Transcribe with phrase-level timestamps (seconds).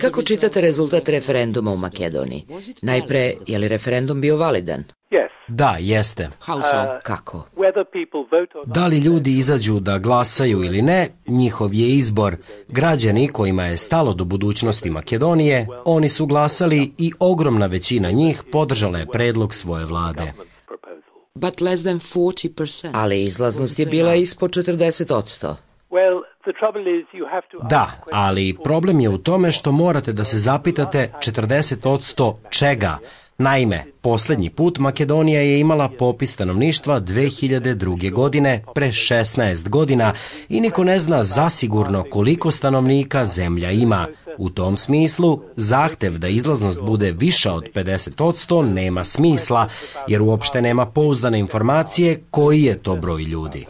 [0.00, 2.46] Kako čitate rezultat referenduma u Makedoniji?
[2.82, 4.84] Najpre, je li referendum bio validan?
[5.48, 6.28] Da, jeste.
[7.02, 7.46] Kako?
[8.66, 12.36] Da li ljudi izađu da glasaju ili ne, njihov je izbor.
[12.68, 18.98] Građani kojima je stalo do budućnosti Makedonije, oni su glasali i ogromna većina njih podržala
[18.98, 20.32] je predlog svoje vlade.
[22.92, 25.54] Ali izlaznost je bila ispod 40%.
[27.68, 32.98] Da, ali problem je u tome što morate da se zapitate 40% čega.
[33.38, 38.12] Naime, poslednji put Makedonija je imala popis stanovništva 2002.
[38.12, 40.12] godine, pre 16 godina,
[40.48, 44.06] i niko ne zna zasigurno koliko stanovnika zemlja ima.
[44.38, 49.68] U tom smislu, zahtev da izlaznost bude viša od 50% nema smisla,
[50.08, 53.66] jer uopšte nema pouzdane informacije koji je to broj ljudi.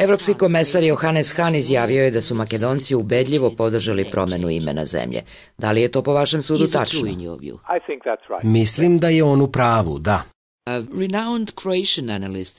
[0.00, 5.22] Evropski komesar Johannes Hahn izjavio je da su Makedonci ubedljivo podržali promenu imena zemlje.
[5.58, 7.08] Da li je to po vašem sudu tačno?
[8.42, 10.33] Mislim da je on u pravu, da.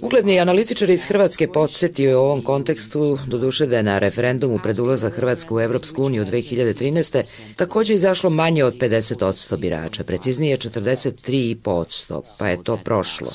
[0.02, 4.80] Ugledni analitičar iz Hrvatske podsjetio je u ovom kontekstu, doduše da je na referendumu pred
[4.80, 7.24] ulazak Hrvatske u Evropsku uniju 2013.
[7.56, 13.28] takođe izašlo manje od 50% birača, preciznije 43,5%, pa je to prošlo.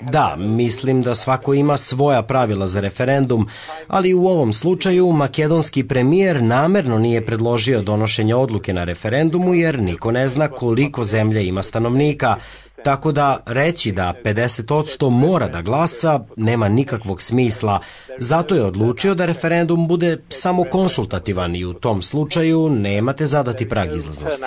[0.00, 3.46] Da, mislim da svako ima svoja pravila za referendum,
[3.88, 10.10] ali u ovom slučaju makedonski premijer namerno nije predložio donošenje odluke na referendumu jer niko
[10.10, 12.36] ne zna koliko zemlje ima stanovnika,
[12.84, 17.80] tako da reći da 50% mora da glasa nema nikakvog smisla.
[18.18, 23.88] Zato je odlučio da referendum bude samo konsultativan i u tom slučaju nemate zadati prag
[23.96, 24.42] izlaznosti.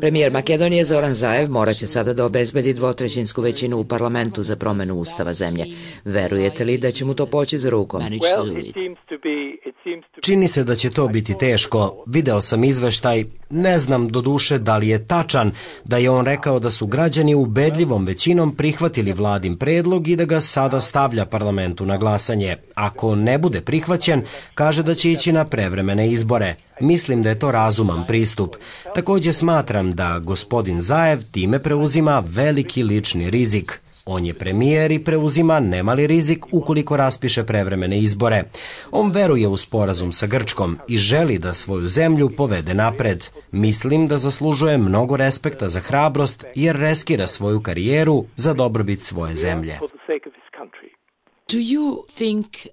[0.00, 5.32] Premijer Makedonije Zoran Zaev moraće sada da obezbedi dvotrećinsku većinu u parlamentu za promenu ustava
[5.32, 5.64] zemlje.
[6.04, 8.02] Verujete li da će mu to poći za rukom?
[10.22, 12.04] Čini se da će to biti teško.
[12.06, 15.50] Video sam izveštaj, ne znam do duše da li je tačan,
[15.84, 20.40] da je on rekao da su građani ubedljivom većinom prihvatili vladin predlog i da ga
[20.40, 22.56] sada stavlja parlamentu na glasanje.
[22.74, 24.22] Ako ne bude prihvaćen,
[24.54, 26.54] kaže da će ići na prevremene izbore.
[26.80, 28.56] Mislim da je to razuman pristup.
[28.94, 33.80] Takođe smatram da gospodin Zaev time preuzima veliki lični rizik.
[34.10, 38.42] On je premijer i preuzima nemali rizik ukoliko raspiše prevremene izbore.
[38.90, 43.26] On veruje u sporazum sa Grčkom i želi da svoju zemlju povede napred.
[43.52, 49.78] Mislim da zaslužuje mnogo respekta za hrabrost jer reskira svoju karijeru za dobrobit svoje zemlje.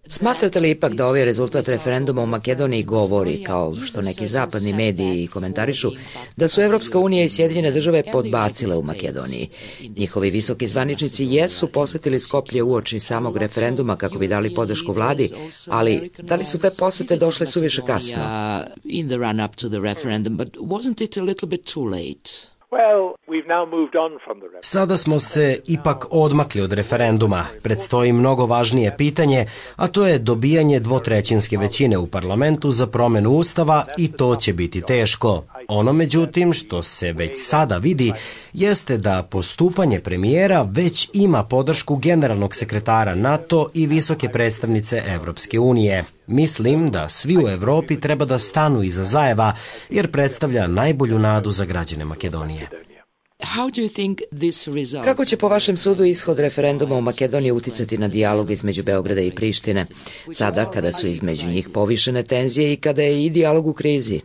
[0.08, 5.28] Smatrate li ipak da ovaj rezultat referenduma u Makedoniji govori, kao što neki zapadni mediji
[5.28, 5.92] komentarišu,
[6.36, 9.50] da su Evropska unija i Sjedinjene države podbacile u Makedoniji?
[9.98, 15.30] Njihovi visoki zvaničnici jesu posetili Skoplje u oči samog referenduma kako bi dali podršku vladi,
[15.68, 18.24] ali da li su te posete došle suviše kasno?
[24.62, 27.44] Sada smo se ipak odmakli od referenduma.
[27.64, 33.86] Predstoji mnogo važnije pitanje, a to je dobijanje dvotrećinske većine u parlamentu za promenu ustava
[33.98, 35.44] i to će biti teško.
[35.68, 38.12] Ono međutim što se već sada vidi
[38.54, 46.04] jeste da postupanje premijera već ima podršku generalnog sekretara NATO i visoke predstavnice Evropske unije.
[46.28, 49.54] Mislim da svi u Evropi treba da stanu iza Zajeva
[49.90, 52.70] jer predstavlja najbolju nadu za građane Makedonije.
[55.06, 59.32] Kako će po vašem sudu ishod referenduma u Makedoniji uticati na dijalog između Beograda i
[59.32, 59.86] Prištine,
[60.34, 64.22] sada kada su između njih povišene tenzije i kada je i dijalog u krizi?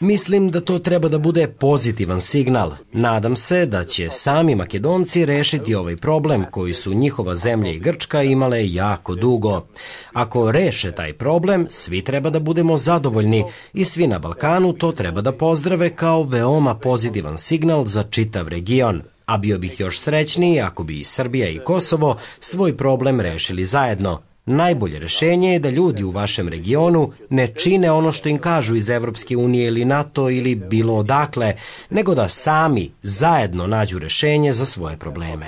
[0.00, 2.72] Mislim da to treba da bude pozitivan signal.
[2.92, 8.22] Nadam se da će sami Makedonci rešiti ovaj problem koji su njihova zemlja i Grčka
[8.22, 9.66] imale jako dugo.
[10.12, 15.20] Ako reše taj problem, svi treba da budemo zadovoljni i svi na Balkanu to treba
[15.20, 19.02] da pozdrave kao veoma pozitivan signal za čitav region.
[19.26, 24.33] A bio bih još srećniji ako bi i Srbija i Kosovo svoj problem rešili zajedno.
[24.46, 28.88] Najbolje rešenje je da ljudi u vašem regionu ne čine ono što im kažu iz
[28.88, 31.54] Evropske unije ili NATO ili bilo odakle,
[31.90, 35.46] nego da sami zajedno nađu rešenje za svoje probleme.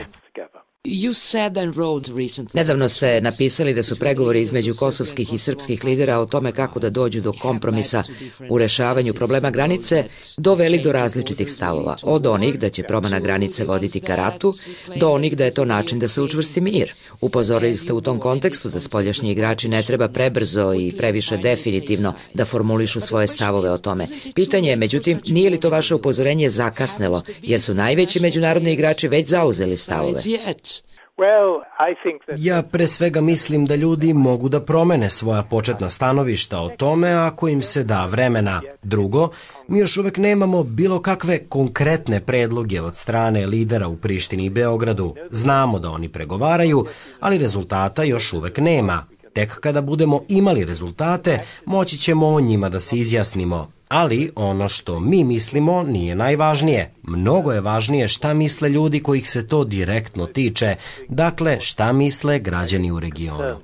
[2.54, 6.90] Nedavno ste napisali da su pregovori između kosovskih i srpskih lidera o tome kako da
[6.90, 8.02] dođu do kompromisa
[8.48, 10.04] u rešavanju problema granice
[10.36, 11.96] doveli do različitih stavova.
[12.02, 14.54] Od onih da će promana granice voditi ka ratu,
[14.96, 16.92] do onih da je to način da se učvrsti mir.
[17.20, 22.44] Upozorili ste u tom kontekstu da spoljašnji igrači ne treba prebrzo i previše definitivno da
[22.44, 24.06] formulišu svoje stavove o tome.
[24.34, 29.28] Pitanje je, međutim, nije li to vaše upozorenje zakasnelo, jer su najveći međunarodni igrači već
[29.28, 30.20] zauzeli stavove?
[32.36, 37.48] Ja pre svega mislim da ljudi mogu da promene svoja početna stanovišta o tome ako
[37.48, 38.62] im se da vremena.
[38.82, 39.28] Drugo,
[39.68, 45.14] mi još uvek nemamo bilo kakve konkretne predloge od strane lidera u Prištini i Beogradu.
[45.30, 46.84] Znamo da oni pregovaraju,
[47.20, 49.15] ali rezultata još uvek nema.
[49.36, 53.70] Tek kada budemo imali rezultate, moći ćemo o njima da se izjasnimo.
[53.88, 56.94] Ali ono što mi mislimo nije najvažnije.
[57.02, 60.74] Mnogo je važnije šta misle ljudi kojih se to direktno tiče.
[61.08, 63.58] Dakle, šta misle građani u regionu.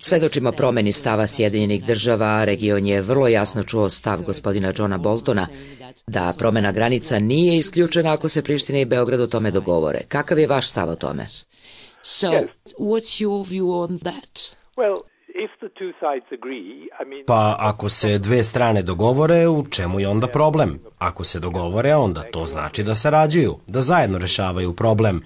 [0.00, 5.46] Svedočimo promeni stava Sjedinjenih država, region je vrlo jasno čuo stav gospodina Johna Boltona
[6.06, 10.00] da promena granica nije isključena ako se Priština i Beograd o tome dogovore.
[10.08, 11.26] Kakav je vaš stav o tome?
[12.02, 12.28] So,
[12.78, 14.56] what's your view on that?
[17.26, 20.78] Pa ako se dve strane dogovore, u čemu je onda problem?
[20.98, 25.22] Ako se dogovore, onda to znači da sarađuju, da zajedno rešavaju problem.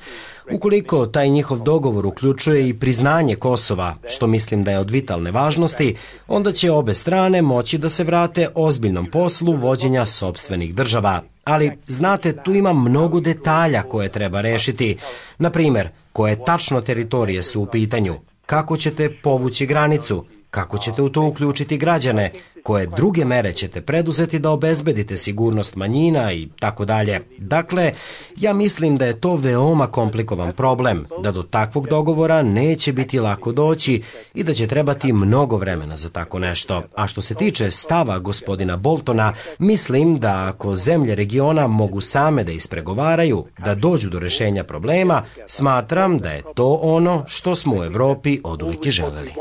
[0.53, 5.97] Ukoliko taj njihov dogovor uključuje i priznanje Kosova, što mislim da je od vitalne važnosti,
[6.29, 11.23] onda će obe strane moći da se vrate ozbiljnom poslu vođenja sobstvenih država.
[11.44, 14.97] Ali, znate, tu ima mnogo detalja koje treba rešiti.
[15.38, 18.14] Na primer, koje tačno teritorije su u pitanju,
[18.47, 20.25] kako ćete povući granicu,
[20.56, 22.32] kako ćete u to uključiti građane,
[22.62, 27.20] koje druge mere ćete preduzeti da obezbedite sigurnost manjina i tako dalje.
[27.38, 27.93] Dakle,
[28.37, 33.53] ja mislim da je to veoma komplikovan problem, da do takvog dogovora neće biti lako
[33.53, 34.03] doći
[34.35, 36.82] i da će trebati mnogo vremena za tako nešto.
[36.94, 42.52] A što se tiče stava gospodina Boltona, mislim da ako zemlje regiona mogu same da
[42.52, 48.41] ispregovaraju, da dođu do rešenja problema, smatram da je to ono što smo u Evropi
[48.44, 49.32] oduvijek i želeli.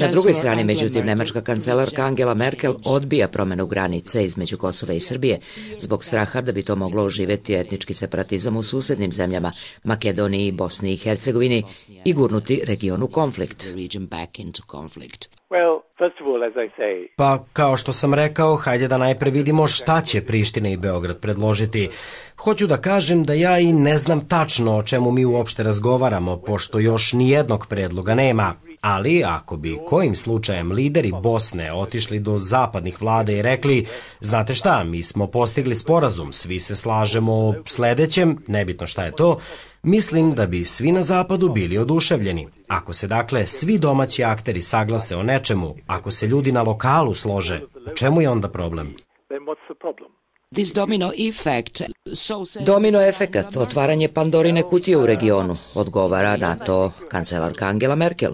[0.00, 5.40] Na drugoj strani, međutim, nemačka kancelarka Angela Merkel odbija promenu granice između Kosova i Srbije
[5.78, 9.52] zbog straha da bi to moglo oživeti etnički separatizam u susednim zemljama,
[9.84, 11.64] Makedoniji, Bosni i Hercegovini
[12.04, 13.66] i gurnuti region u konflikt.
[17.16, 21.88] Pa, kao što sam rekao, hajde da najpre vidimo šta će Priština i Beograd predložiti.
[22.36, 26.78] Hoću da kažem da ja i ne znam tačno o čemu mi uopšte razgovaramo, pošto
[26.78, 28.54] još ni jednog predloga nema.
[28.84, 33.86] Ali ako bi kojim slučajem lideri Bosne otišli do zapadnih vlade i rekli,
[34.20, 39.38] znate šta, mi smo postigli sporazum, svi se slažemo o sledećem, nebitno šta je to,
[39.82, 42.48] mislim da bi svi na zapadu bili oduševljeni.
[42.68, 47.60] Ako se dakle svi domaći akteri saglase o nečemu, ako se ljudi na lokalu slože,
[47.94, 48.94] čemu je onda problem?
[52.66, 58.32] Domino efekat, otvaranje Pandorine kutije u regionu, odgovara na to kancelarka Angela Merkel.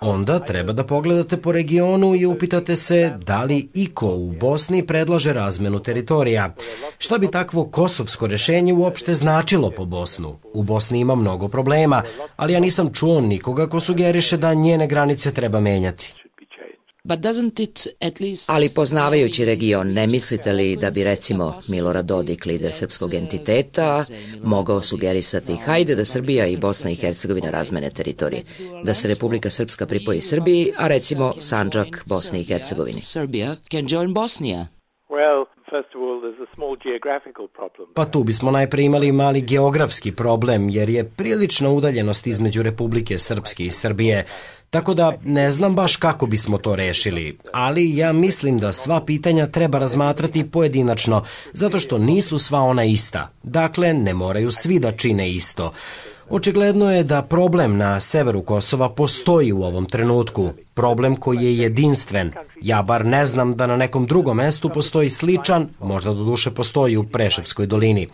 [0.00, 5.32] Onda treba da pogledate po regionu i upitate se da li iko u Bosni predlaže
[5.32, 6.54] razmenu teritorija.
[6.98, 10.38] Šta bi takvo kosovsko rešenje uopšte značilo po Bosnu?
[10.54, 12.02] U Bosni ima mnogo problema,
[12.36, 16.21] ali ja nisam čuo nikoga ko sugeriše da njene granice treba menjati.
[18.48, 24.04] Ali poznavajući region, ne mislite li da bi recimo Milorad Dodik, lider srpskog entiteta,
[24.42, 28.42] mogao sugerisati hajde da Srbija i Bosna i Hercegovina razmene teritorije,
[28.84, 33.02] da se Republika Srpska pripoji Srbiji, a recimo Sanđak Bosni i Hercegovini?
[37.94, 43.66] Pa tu bismo najpre imali mali geografski problem, jer je prilična udaljenost između Republike Srpske
[43.66, 44.24] i Srbije,
[44.70, 49.46] tako da ne znam baš kako bismo to rešili, ali ja mislim da sva pitanja
[49.46, 53.28] treba razmatrati pojedinačno, zato što nisu sva ona ista.
[53.42, 55.72] Dakle, ne moraju svi da čine isto.
[56.34, 60.50] Očigledno je da problem na severu Kosova postoji u ovom trenutku.
[60.74, 62.32] Problem koji je jedinstven.
[62.62, 66.96] Ja bar ne znam da na nekom drugom mestu postoji sličan, možda do duše postoji
[66.96, 68.08] u Preševskoj dolini.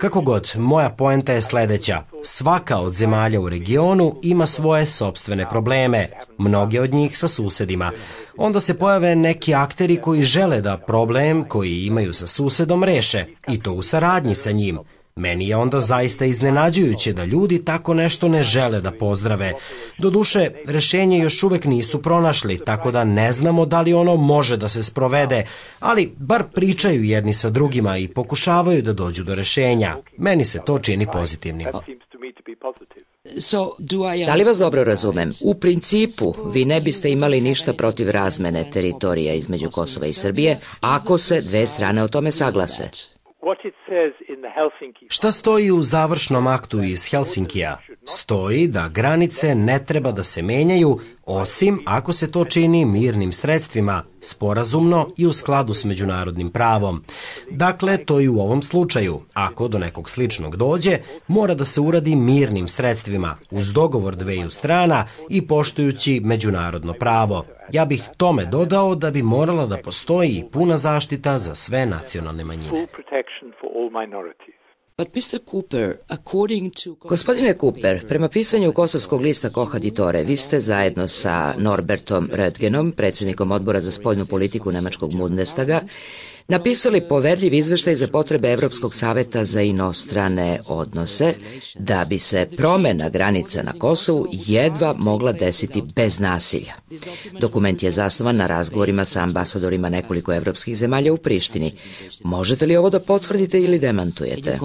[0.00, 2.02] Kako god, moja poenta je sledeća.
[2.22, 6.08] Svaka od zemalja u regionu ima svoje sobstvene probleme,
[6.38, 7.92] mnoge od njih sa susedima.
[8.36, 13.62] Onda se pojave neki akteri koji žele da problem koji imaju sa susedom reše, i
[13.62, 14.78] to u saradnji sa njim.
[15.18, 19.52] Meni je onda zaista iznenađujuće da ljudi tako nešto ne žele da pozdrave.
[19.98, 24.68] Doduše, rešenje još uvek nisu pronašli, tako da ne znamo da li ono može da
[24.68, 25.44] se sprovede,
[25.80, 29.96] ali bar pričaju jedni sa drugima i pokušavaju da dođu do rešenja.
[30.18, 31.68] Meni se to čini pozitivnim.
[34.26, 35.30] Da li vas dobro razumem?
[35.44, 41.18] U principu, vi ne biste imali ništa protiv razmene teritorija između Kosova i Srbije, ako
[41.18, 42.88] se dve strane o tome saglase.
[45.08, 47.78] Šta stoji u završnom aktu iz Helsinkija?
[48.04, 50.98] Stoji da granice ne treba da se menjaju
[51.28, 57.04] osim ako se to čini mirnim sredstvima, sporazumno i u skladu s međunarodnim pravom.
[57.50, 59.20] Dakle, to i u ovom slučaju.
[59.34, 65.04] Ako do nekog sličnog dođe, mora da se uradi mirnim sredstvima, uz dogovor dveju strana
[65.30, 67.44] i poštujući međunarodno pravo.
[67.72, 72.86] Ja bih tome dodao da bi morala da postoji puna zaštita za sve nacionalne manjine.
[77.08, 83.80] Gospodine Cooper, prema pisanju Kosovskog lista Kohaditore, vi ste zajedno sa Norbertom Rötgenom, predsjednikom odbora
[83.80, 85.80] za spoljnu politiku Nemačkog Bundestaga,
[86.50, 91.34] napisali poverljiv izveštaj za potrebe Evropskog saveta za inostrane odnose,
[91.78, 96.72] da bi se promena granica na Kosovu jedva mogla desiti bez nasilja.
[97.40, 101.72] Dokument je zasnovan na razgovorima sa ambasadorima nekoliko evropskih zemalja u Prištini.
[102.24, 104.58] Možete li ovo da potvrdite ili demantujete?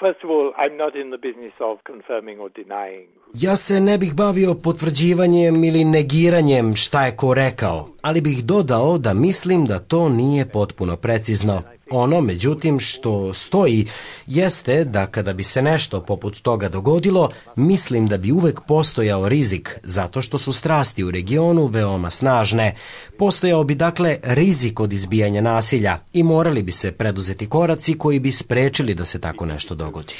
[0.00, 3.08] First of all, I'm not in the business of confirming or denying.
[3.34, 8.98] Ja se ne bih bavio potvrđivanjem ili negiranjem šta je ko rekao, ali bih dodao
[8.98, 11.62] da mislim da to nije potpuno precizno.
[11.90, 13.86] Ono, međutim, što stoji
[14.26, 19.78] jeste da kada bi se nešto poput toga dogodilo, mislim da bi uvek postojao rizik,
[19.82, 22.74] zato što su strasti u regionu veoma snažne.
[23.18, 28.32] Postojao bi dakle rizik od izbijanja nasilja i morali bi se preduzeti koraci koji bi
[28.32, 30.14] sprečili da se tako nešto dogodi.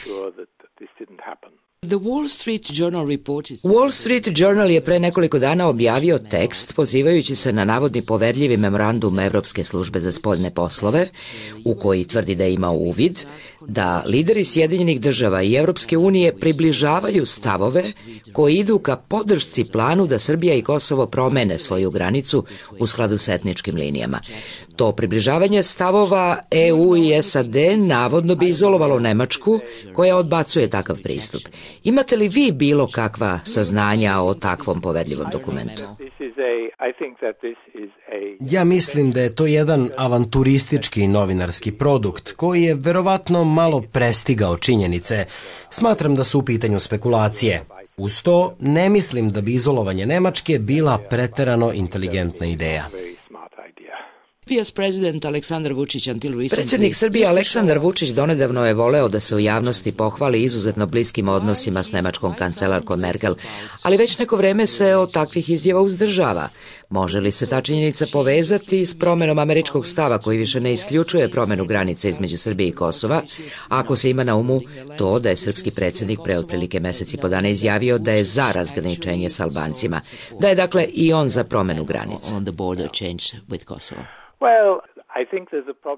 [1.87, 7.65] Wall Street Journal Wall Street Journal je pre nekoliko dana objavio tekst pozivajući se na
[7.65, 11.09] navodni poverljivi memorandum Evropske službe za spoljne poslove
[11.65, 13.25] u koji tvrdi da ima uvid
[13.69, 17.85] da lideri Sjedinjenih država i Evropske unije približavaju stavove
[18.33, 22.45] koji idu ka podršci planu da Srbija i Kosovo promene svoju granicu
[22.79, 24.21] u skladu s etničkim linijama.
[24.77, 29.61] To približavanje stavova EU i SAD navodno bi izolovalo Nemačku
[29.93, 31.43] koja odbacuje takav pristup.
[31.85, 35.83] Imate li vi bilo kakva saznanja o takvom poverljivom dokumentu?
[38.41, 45.25] Ja mislim da je to jedan avanturistički novinarski produkt koji je verovatno malo prestigao činjenice.
[45.71, 47.65] Smatram da su u pitanju spekulacije.
[47.97, 52.85] Uz to, ne mislim da bi izolovanje Nemačke bila preterano inteligentna ideja.
[56.51, 61.83] Predsednik Srbije Aleksandar Vučić donedavno je voleo da se u javnosti pohvali izuzetno bliskim odnosima
[61.83, 63.35] s nemačkom kancelarkom Merkel,
[63.83, 66.49] ali već neko vreme se od takvih izjava uzdržava.
[66.91, 71.65] Može li se ta činjenica povezati s promenom američkog stava koji više ne isključuje promenu
[71.65, 73.23] granice između Srbije i Kosova,
[73.69, 74.61] ako se ima na umu
[74.99, 79.31] to da je srpski predsednik pre otprilike meseci po dana izjavio da je za razgraničenje
[79.31, 80.01] s Albancima,
[80.41, 82.35] da je dakle i on za promenu granice.
[84.41, 84.83] Well,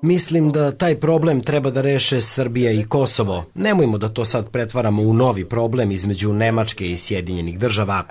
[0.02, 3.44] Mislim da taj problem treba da reše Srbija i Kosovo.
[3.54, 8.04] Nemojmo da to sad pretvaramo u novi problem između Nemačke i Sjedinjenih država.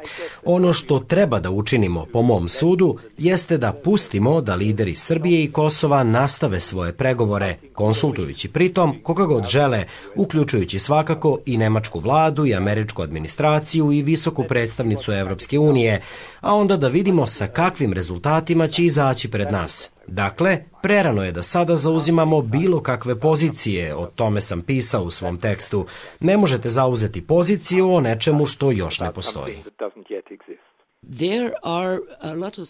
[0.45, 5.51] Ono što treba da učinimo, po mom sudu, jeste da pustimo da lideri Srbije i
[5.51, 12.55] Kosova nastave svoje pregovore, konsultujući pritom koga god žele, uključujući svakako i nemačku vladu i
[12.55, 16.01] američku administraciju i visoku predstavnicu Evropske unije,
[16.41, 19.91] a onda da vidimo sa kakvim rezultatima će izaći pred nas.
[20.07, 25.37] Dakle, prerano je da sada zauzimamo bilo kakve pozicije, o tome sam pisao u svom
[25.37, 25.85] tekstu.
[26.19, 29.55] Ne možete zauzeti poziciju o nečemu što još ne postoji.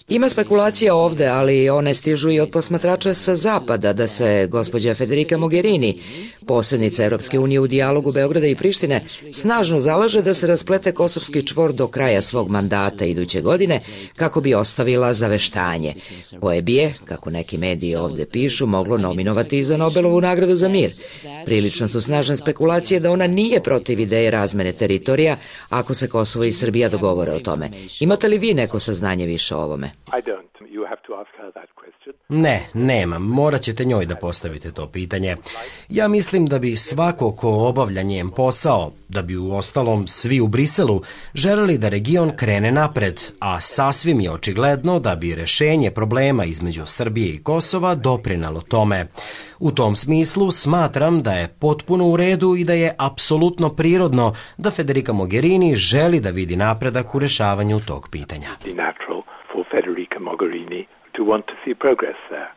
[0.07, 5.37] Ima spekulacija ovde, ali one stižu i od posmatrača sa zapada da se gospođa Federica
[5.37, 5.99] Mogherini,
[6.45, 11.73] posrednica Europske unije u dijalogu Beograda i Prištine, snažno zalaže da se rasplete kosovski čvor
[11.73, 13.79] do kraja svog mandata iduće godine
[14.15, 15.93] kako bi ostavila zaveštanje,
[16.39, 20.91] koje bi je, kako neki mediji ovde pišu, moglo nominovati za Nobelovu nagradu za mir.
[21.45, 25.37] Prilično su snažne spekulacije da ona nije protiv ideje razmene teritorija
[25.69, 27.69] ako se Kosovo i Srbija dogovore o tome.
[27.99, 29.91] Imate li vi neko saznanje više o ovome?
[32.29, 33.23] Ne, nemam.
[33.23, 35.37] Morat ćete njoj da postavite to pitanje.
[35.89, 40.47] Ja mislim da bi svako ko obavlja njen posao, da bi u ostalom svi u
[40.47, 41.01] Briselu,
[41.33, 47.35] želeli da region krene napred, a sasvim je očigledno da bi rešenje problema između Srbije
[47.35, 49.07] i Kosova doprinalo tome.
[49.59, 54.71] U tom smislu smatram da je potpuno u redu i da je apsolutno prirodno da
[54.71, 58.49] Federica Mogherini želi da vidi napredak u rešavanju tog pitanja.
[61.19, 62.49] To want to see progress there.